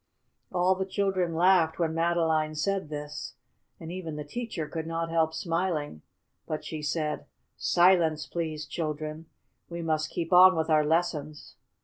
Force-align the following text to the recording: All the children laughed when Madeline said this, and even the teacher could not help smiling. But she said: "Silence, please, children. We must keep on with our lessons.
All 0.51 0.73
the 0.73 0.87
children 0.87 1.35
laughed 1.35 1.77
when 1.77 1.93
Madeline 1.93 2.55
said 2.55 2.89
this, 2.89 3.35
and 3.79 3.91
even 3.91 4.15
the 4.15 4.23
teacher 4.23 4.67
could 4.67 4.87
not 4.87 5.11
help 5.11 5.31
smiling. 5.31 6.01
But 6.47 6.65
she 6.65 6.81
said: 6.81 7.27
"Silence, 7.55 8.25
please, 8.25 8.65
children. 8.65 9.27
We 9.69 9.83
must 9.83 10.09
keep 10.09 10.33
on 10.33 10.55
with 10.55 10.71
our 10.71 10.83
lessons. 10.83 11.53